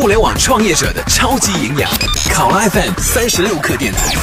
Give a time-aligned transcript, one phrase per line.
[0.00, 1.90] 互联网创业者的超级营养，
[2.32, 4.14] 考拉 FM 三十六克电台。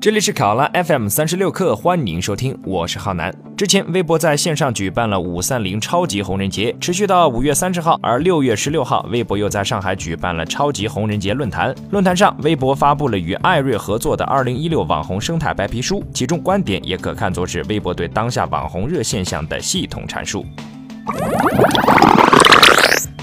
[0.00, 3.32] 这里是考拉 FM 三十六课，欢迎收听，我是浩南。
[3.56, 11.72] 之前微博在线上举办了五三零超级红人节，持续到五月三十号，而六月十六号，微博又在上海举办了超级红人节论坛。
[11.90, 20.44] 论坛上，微博发布了与艾瑞合作的二零一六网红生态白皮书，其中观点也可看作是微博对当下网红热现象的系统阐述。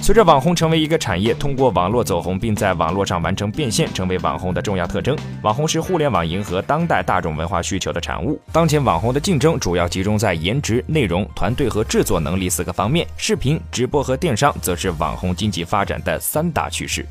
[0.08, 5.18] 随着网红成为一个产业，通过网络走红，并在网络上完成变现，成为网红的重要特征。
[5.42, 8.40] 网红是互联网迎合当代大众文化需求的产物。
[8.54, 13.06] 当前网红的竞争主要集中在颜值、内容、团队和制作能力四个方面。
[13.18, 17.06] 视频、直播和电商则是网红经济发展的三大趋势。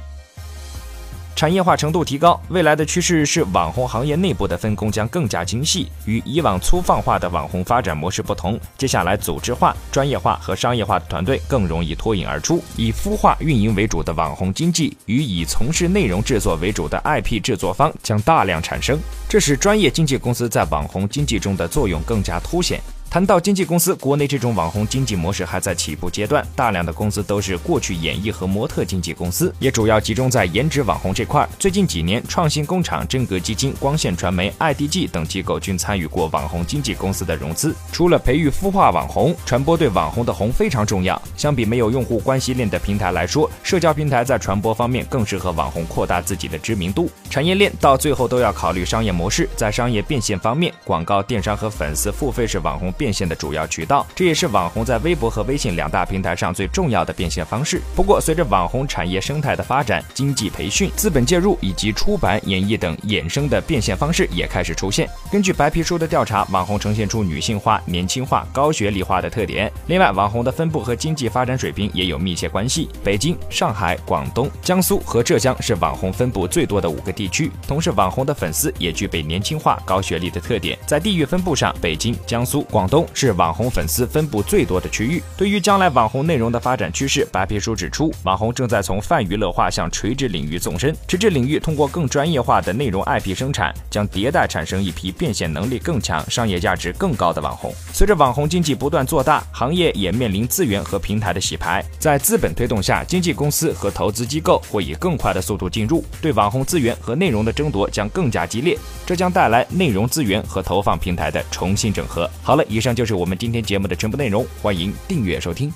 [1.37, 5.87] 产业化程度提高，未来的趋势是网红行业内部的分工将更加精细。
[6.07, 12.65] 与以往粗放化的网红发展模式不同，接下来组织化、专业化和商业化的团队更容易脱颖而出。
[12.79, 18.99] 以孵化运营为主的网红经济与以从事内容制作为主的 IP 制作方将大量产生，
[19.29, 22.81] 这使专业经纪公司在网红经济中的作用更加凸显。
[23.09, 31.49] 谈到经纪公司，国内这种网红经济模式还在起步阶段，大量的公司都是过去演艺和模特经纪公司，也主要集中在颜值网红这块。
[31.59, 37.75] 最近几年，创新工厂、真格基金、光线传媒、IDG 等机构均参与过网红经纪公司的融资。
[37.91, 41.21] 除了培育孵化网红，传播对网红的红非常重要。
[41.39, 47.09] 相比没有用户关系链的平台来说，社交平台在传播方面更适合网红扩大自己的知名度。
[47.31, 53.17] 产业链到最后都要考虑商业模式，在商业变现方面，广告、电商和粉丝付费是网红变。
[53.17, 57.81] 现的主要渠道，这也是网红在微博和微信两大平台上最重要的变现方式。
[57.95, 65.09] 不过，随着网红产业生态的发展，经济培训、资本介入以及出版、演绎等衍生的变现方式也开始出现。
[65.33, 69.73] 根据白皮书的调查，网红呈现出女性化、年轻化、高学历化的特点。
[69.87, 72.91] 另外，网红的分布和经济发展水平也有密切关系。
[73.03, 77.51] 北京、上海、广东、江苏和浙江是网红分布最多的五个地区。
[77.67, 80.79] 同时，网红的粉丝也具备年轻化、高学历的特点。
[80.87, 83.07] 在地域分布上，北京、江苏、广东。
[83.15, 85.23] 是网红粉丝分布最多的区域。
[85.37, 90.95] 对于将来网红内容的发展趋势，白皮书指出，网红正在从泛娱乐化向垂直领域纵深。
[91.09, 97.73] 垂直领域通过更专业化的内容 IP 生产，将迭代产生一批变现能力更强、商业价值更高的网红。
[97.93, 101.85] 随着网红经济不断做大，行业也面临资源和平台的洗牌。
[101.99, 108.77] 在资本推动下，经纪公司和投资机构会以更快的速度进入，对网红资源和内容的争夺将更加激烈。
[109.05, 112.29] 这将带来内容资源和投放平台的重新整合。
[112.43, 112.95] 好了，以上。
[112.97, 115.71] 就是我们今天节目的全部内容，欢迎订阅收听。